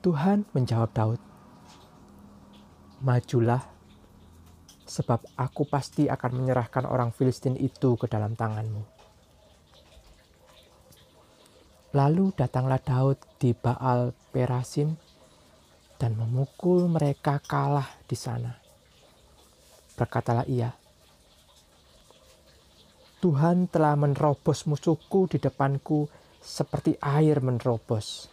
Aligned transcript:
Tuhan 0.02 0.42
menjawab 0.50 0.90
Daud, 0.90 1.22
"Majulah, 2.98 3.69
sebab 4.90 5.22
aku 5.38 5.70
pasti 5.70 6.10
akan 6.10 6.42
menyerahkan 6.42 6.82
orang 6.82 7.14
Filistin 7.14 7.54
itu 7.54 7.94
ke 7.94 8.10
dalam 8.10 8.34
tanganmu." 8.34 8.82
Lalu 11.94 12.34
datanglah 12.34 12.82
Daud 12.82 13.18
di 13.38 13.54
Baal 13.54 14.14
Perasim 14.34 14.94
dan 15.98 16.14
memukul 16.14 16.86
mereka 16.86 17.42
kalah 17.42 17.86
di 18.06 18.14
sana. 18.14 18.54
Berkatalah 19.98 20.46
ia, 20.46 20.70
Tuhan 23.20 23.68
telah 23.68 24.00
menerobos 24.00 24.64
musuhku 24.64 25.28
di 25.28 25.36
depanku 25.36 26.08
seperti 26.40 26.96
air 27.04 27.44
menerobos. 27.44 28.32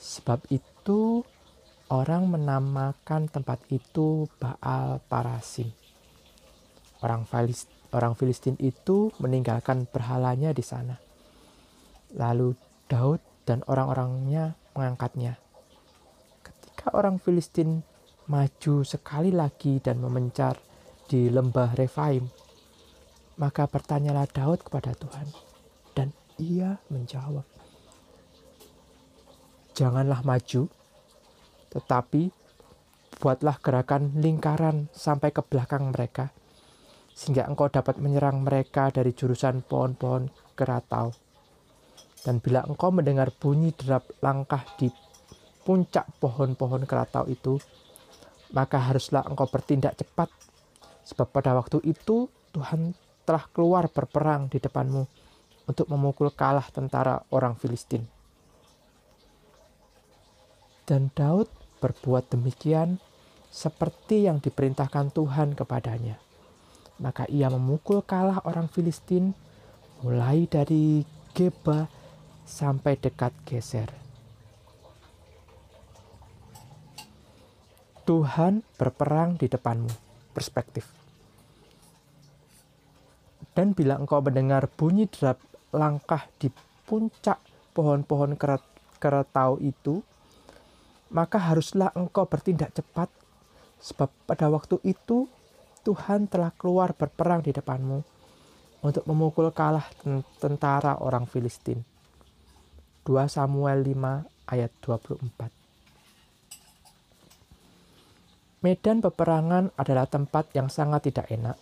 Sebab 0.00 0.48
itu 0.48 1.20
orang 1.94 2.26
menamakan 2.26 3.30
tempat 3.30 3.62
itu 3.70 4.26
Baal 4.42 4.98
Parasim. 5.06 5.70
Orang 6.98 7.28
Filistin, 7.28 7.70
orang 7.94 8.18
Filistin 8.18 8.56
itu 8.58 9.14
meninggalkan 9.22 9.86
berhalanya 9.86 10.50
di 10.50 10.64
sana. 10.66 10.98
Lalu 12.18 12.58
Daud 12.90 13.22
dan 13.46 13.62
orang-orangnya 13.70 14.58
mengangkatnya. 14.74 15.38
Ketika 16.42 16.90
orang 16.96 17.22
Filistin 17.22 17.86
maju 18.26 18.74
sekali 18.82 19.30
lagi 19.30 19.78
dan 19.84 20.00
memencar 20.00 20.56
di 21.04 21.28
lembah 21.28 21.76
Refaim, 21.76 22.24
maka 23.36 23.68
bertanyalah 23.68 24.24
Daud 24.30 24.64
kepada 24.64 24.96
Tuhan, 24.96 25.28
dan 25.92 26.08
ia 26.40 26.80
menjawab, 26.88 27.44
janganlah 29.76 30.24
maju, 30.24 30.70
tetapi 31.74 32.30
buatlah 33.18 33.58
gerakan 33.58 34.14
lingkaran 34.18 34.90
sampai 34.94 35.30
ke 35.34 35.42
belakang 35.42 35.90
mereka, 35.90 36.30
sehingga 37.14 37.46
engkau 37.46 37.70
dapat 37.70 37.98
menyerang 37.98 38.42
mereka 38.42 38.90
dari 38.90 39.14
jurusan 39.14 39.62
pohon-pohon 39.66 40.30
keratau. 40.54 41.14
Dan 42.24 42.40
bila 42.40 42.64
engkau 42.64 42.88
mendengar 42.88 43.30
bunyi 43.36 43.74
derap 43.76 44.08
langkah 44.24 44.64
di 44.80 44.88
puncak 45.64 46.08
pohon-pohon 46.18 46.88
keratau 46.88 47.28
itu, 47.28 47.60
maka 48.54 48.78
haruslah 48.80 49.26
engkau 49.26 49.50
bertindak 49.50 49.98
cepat, 49.98 50.30
sebab 51.04 51.28
pada 51.30 51.52
waktu 51.58 51.82
itu 51.84 52.30
Tuhan 52.54 52.94
telah 53.24 53.44
keluar 53.50 53.88
berperang 53.88 54.52
di 54.52 54.60
depanmu 54.60 55.02
untuk 55.64 55.88
memukul 55.88 56.28
kalah 56.30 56.68
tentara 56.68 57.24
orang 57.32 57.56
Filistin. 57.56 58.04
Dan 60.84 61.08
Daud 61.16 61.48
berbuat 61.84 62.32
demikian 62.32 62.96
seperti 63.52 64.24
yang 64.24 64.40
diperintahkan 64.40 65.12
Tuhan 65.12 65.52
kepadanya. 65.52 66.16
Maka 66.96 67.28
ia 67.28 67.52
memukul 67.52 68.00
kalah 68.00 68.40
orang 68.48 68.72
Filistin 68.72 69.36
mulai 70.00 70.48
dari 70.48 71.04
Geba 71.36 71.84
sampai 72.48 72.96
dekat 72.96 73.36
Geser. 73.44 73.92
Tuhan 78.08 78.64
berperang 78.80 79.36
di 79.36 79.48
depanmu. 79.52 79.92
Perspektif. 80.32 80.88
Dan 83.54 83.70
bila 83.70 83.96
engkau 84.02 84.18
mendengar 84.18 84.66
bunyi 84.66 85.06
derap 85.06 85.38
langkah 85.70 86.26
di 86.42 86.50
puncak 86.84 87.38
pohon-pohon 87.70 88.34
keretau 88.98 89.62
itu, 89.62 90.02
maka 91.10 91.36
haruslah 91.36 91.92
engkau 91.92 92.24
bertindak 92.24 92.72
cepat, 92.72 93.10
sebab 93.82 94.08
pada 94.24 94.48
waktu 94.48 94.80
itu 94.86 95.28
Tuhan 95.84 96.28
telah 96.32 96.48
keluar 96.56 96.96
berperang 96.96 97.44
di 97.44 97.52
depanmu 97.52 98.00
untuk 98.84 99.04
memukul 99.04 99.52
kalah 99.52 99.84
tentara 100.40 101.00
orang 101.00 101.28
Filistin. 101.28 101.84
2 103.04 103.28
Samuel 103.28 103.84
5 103.84 104.48
ayat 104.48 104.72
24 104.80 105.52
Medan 108.64 109.04
peperangan 109.04 109.76
adalah 109.76 110.08
tempat 110.08 110.48
yang 110.56 110.72
sangat 110.72 111.12
tidak 111.12 111.28
enak. 111.28 111.60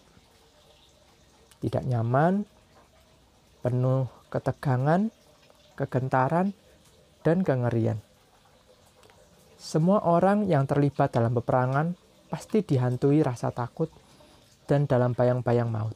Tidak 1.58 1.82
nyaman, 1.82 2.46
penuh 3.58 4.06
ketegangan, 4.30 5.10
kegentaran, 5.74 6.54
dan 7.26 7.42
kengerian. 7.42 7.98
Semua 9.62 10.02
orang 10.02 10.50
yang 10.50 10.66
terlibat 10.66 11.14
dalam 11.14 11.38
peperangan 11.38 11.94
pasti 12.26 12.66
dihantui 12.66 13.22
rasa 13.22 13.54
takut 13.54 13.86
dan 14.66 14.90
dalam 14.90 15.14
bayang-bayang 15.14 15.70
maut. 15.70 15.94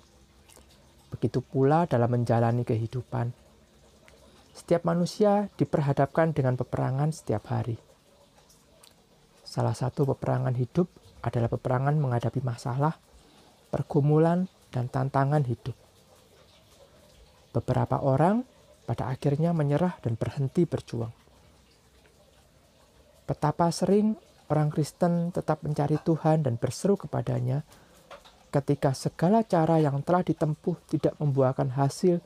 Begitu 1.10 1.42
pula 1.42 1.82
dalam 1.90 2.14
menjalani 2.14 2.62
kehidupan. 2.62 3.34
Setiap 4.54 4.86
manusia 4.86 5.50
diperhadapkan 5.58 6.30
dengan 6.30 6.54
peperangan 6.54 7.10
setiap 7.10 7.50
hari. 7.50 7.74
Salah 9.42 9.74
satu 9.74 10.14
peperangan 10.14 10.54
hidup 10.54 10.86
adalah 11.26 11.50
peperangan 11.50 11.98
menghadapi 11.98 12.46
masalah, 12.46 12.94
pergumulan, 13.74 14.46
dan 14.70 14.86
tantangan 14.86 15.42
hidup. 15.42 15.74
Beberapa 17.50 17.98
orang 17.98 18.46
pada 18.86 19.10
akhirnya 19.10 19.50
menyerah 19.50 19.98
dan 20.06 20.14
berhenti 20.14 20.62
berjuang 20.62 21.25
Betapa 23.26 23.68
sering 23.74 24.14
orang 24.46 24.70
Kristen 24.70 25.34
tetap 25.34 25.66
mencari 25.66 25.98
Tuhan 25.98 26.46
dan 26.46 26.54
berseru 26.56 26.94
kepadanya 26.94 27.66
ketika 28.54 28.94
segala 28.94 29.42
cara 29.42 29.82
yang 29.82 30.00
telah 30.06 30.22
ditempuh 30.22 30.78
tidak 30.86 31.18
membuahkan 31.18 31.74
hasil 31.74 32.22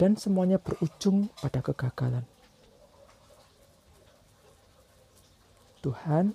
dan 0.00 0.16
semuanya 0.16 0.56
berujung 0.56 1.28
pada 1.38 1.60
kegagalan. 1.60 2.24
Tuhan 5.84 6.32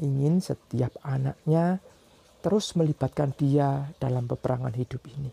ingin 0.00 0.40
setiap 0.42 0.94
anaknya 1.04 1.78
terus 2.40 2.72
melibatkan 2.74 3.34
dia 3.36 3.92
dalam 4.00 4.26
peperangan 4.26 4.74
hidup 4.74 5.02
ini. 5.10 5.30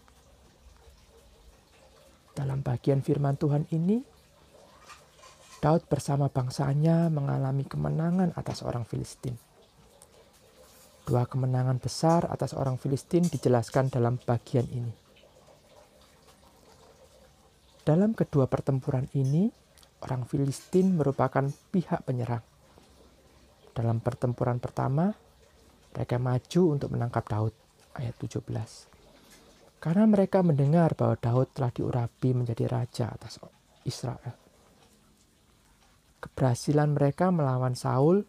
Dalam 2.31 2.63
bagian 2.63 3.03
firman 3.03 3.35
Tuhan 3.35 3.67
ini, 3.75 3.99
Daud 5.61 5.85
bersama 5.85 6.25
bangsanya 6.25 7.13
mengalami 7.13 7.61
kemenangan 7.61 8.33
atas 8.33 8.65
orang 8.65 8.81
Filistin. 8.81 9.37
Dua 11.05 11.29
kemenangan 11.29 11.77
besar 11.77 12.25
atas 12.33 12.57
orang 12.57 12.81
Filistin 12.81 13.29
dijelaskan 13.29 13.93
dalam 13.93 14.17
bagian 14.17 14.65
ini. 14.73 14.89
Dalam 17.85 18.17
kedua 18.17 18.49
pertempuran 18.49 19.05
ini, 19.13 19.53
orang 20.01 20.25
Filistin 20.25 20.97
merupakan 20.97 21.45
pihak 21.69 22.09
penyerang. 22.09 22.41
Dalam 23.77 24.01
pertempuran 24.01 24.57
pertama, 24.57 25.13
mereka 25.93 26.17
maju 26.17 26.61
untuk 26.73 26.89
menangkap 26.89 27.21
Daud, 27.29 27.53
ayat 28.01 28.17
17. 28.17 28.89
Karena 29.77 30.09
mereka 30.09 30.41
mendengar 30.41 30.97
bahwa 30.97 31.21
Daud 31.21 31.53
telah 31.53 31.69
diurapi 31.69 32.33
menjadi 32.33 32.65
raja 32.65 33.13
atas 33.13 33.37
Israel. 33.85 34.40
Keberhasilan 36.21 36.93
mereka 36.93 37.33
melawan 37.33 37.73
Saul 37.73 38.21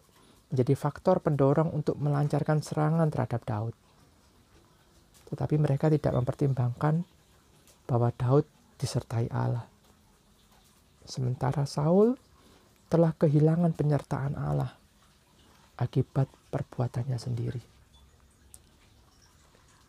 menjadi 0.49 0.73
faktor 0.77 1.21
pendorong 1.21 1.73
untuk 1.73 2.01
melancarkan 2.01 2.65
serangan 2.65 3.09
terhadap 3.13 3.45
Daud. 3.45 3.75
tetapi 5.33 5.57
mereka 5.57 5.89
tidak 5.89 6.13
mempertimbangkan 6.13 7.09
bahwa 7.89 8.13
Daud 8.13 8.45
disertai 8.77 9.33
Allah. 9.33 9.65
Sementara 11.09 11.65
Saul 11.65 12.21
telah 12.93 13.17
kehilangan 13.17 13.73
penyertaan 13.73 14.37
Allah 14.37 14.77
akibat 15.81 16.29
perbuatannya 16.53 17.17
sendiri. 17.17 17.65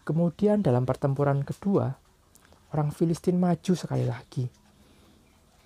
Kemudian 0.07 0.63
dalam 0.63 0.88
pertempuran 0.88 1.44
kedua, 1.44 1.91
orang 2.71 2.95
Filistin 2.95 3.35
maju 3.35 3.75
sekali 3.75 4.07
lagi 4.07 4.62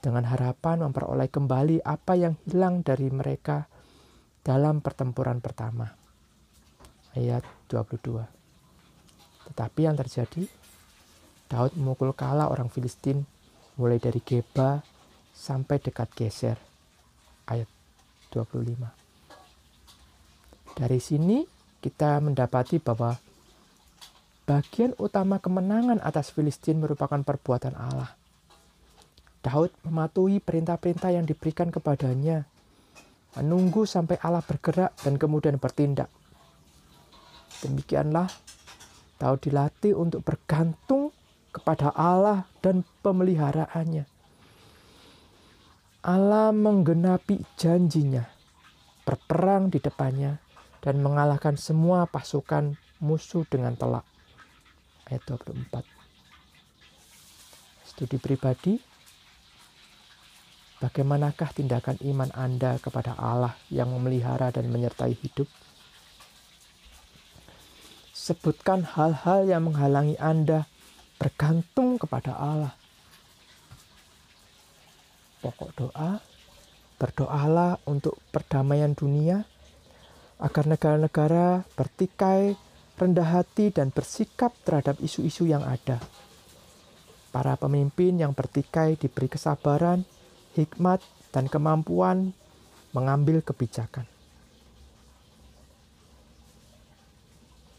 dengan 0.08 0.24
harapan 0.24 0.88
memperoleh 0.88 1.28
kembali 1.28 1.84
apa 1.84 2.16
yang 2.16 2.40
hilang 2.48 2.80
dari 2.80 3.12
mereka 3.12 3.68
dalam 4.40 4.80
pertempuran 4.80 5.44
pertama. 5.44 5.84
Ayat 7.12 7.44
22. 7.68 8.24
Tetapi 9.52 9.80
yang 9.84 10.00
terjadi, 10.00 10.48
Daud 11.52 11.76
memukul 11.76 12.16
kalah 12.16 12.48
orang 12.48 12.72
Filistin 12.72 13.28
mulai 13.76 14.00
dari 14.00 14.24
Geba 14.24 14.80
sampai 15.36 15.76
dekat 15.84 16.08
Geser. 16.16 16.56
Ayat 17.52 17.68
25. 18.32 18.88
Dari 20.72 21.00
sini 21.04 21.44
kita 21.84 22.24
mendapati 22.24 22.80
bahwa 22.80 23.12
bagian 24.48 24.96
utama 25.04 25.44
kemenangan 25.44 26.00
atas 26.00 26.32
Filistin 26.32 26.80
merupakan 26.80 27.20
perbuatan 27.20 27.76
Allah. 27.76 28.16
Daud 29.48 29.72
mematuhi 29.88 30.44
perintah-perintah 30.44 31.16
yang 31.16 31.24
diberikan 31.24 31.72
kepadanya, 31.72 32.44
menunggu 33.40 33.88
sampai 33.88 34.20
Allah 34.20 34.44
bergerak 34.44 34.92
dan 35.08 35.16
kemudian 35.16 35.56
bertindak. 35.56 36.12
Demikianlah 37.64 38.28
Daud 39.16 39.40
dilatih 39.40 39.96
untuk 39.96 40.28
bergantung 40.28 41.16
kepada 41.56 41.96
Allah 41.96 42.44
dan 42.60 42.84
pemeliharaannya. 43.00 44.04
Allah 46.04 46.52
menggenapi 46.52 47.40
janjinya, 47.56 48.28
berperang 49.08 49.72
di 49.72 49.80
depannya, 49.80 50.44
dan 50.84 51.00
mengalahkan 51.00 51.56
semua 51.56 52.04
pasukan 52.04 52.76
musuh 53.00 53.48
dengan 53.48 53.80
telak. 53.80 54.04
Ayat 55.08 55.24
24. 55.24 55.88
Studi 57.88 58.20
pribadi, 58.20 58.97
Bagaimanakah 60.78 61.58
tindakan 61.58 61.98
iman 62.06 62.30
Anda 62.38 62.78
kepada 62.78 63.18
Allah 63.18 63.58
yang 63.74 63.90
memelihara 63.90 64.54
dan 64.54 64.70
menyertai 64.70 65.10
hidup? 65.18 65.50
Sebutkan 68.14 68.86
hal-hal 68.86 69.50
yang 69.50 69.66
menghalangi 69.66 70.14
Anda 70.22 70.70
bergantung 71.18 71.98
kepada 71.98 72.38
Allah. 72.38 72.78
Pokok 75.42 75.72
doa, 75.74 76.22
berdoalah 77.02 77.82
untuk 77.90 78.22
perdamaian 78.30 78.94
dunia, 78.94 79.50
agar 80.38 80.70
negara-negara 80.70 81.66
bertikai, 81.74 82.54
rendah 83.02 83.42
hati, 83.42 83.74
dan 83.74 83.90
bersikap 83.90 84.54
terhadap 84.62 85.02
isu-isu 85.02 85.50
yang 85.50 85.66
ada. 85.66 85.98
Para 87.34 87.58
pemimpin 87.58 88.22
yang 88.22 88.38
bertikai 88.38 88.98
diberi 88.98 89.30
kesabaran, 89.30 90.06
hikmat, 90.58 91.00
dan 91.30 91.46
kemampuan 91.46 92.34
mengambil 92.98 93.46
kebijakan. 93.46 94.10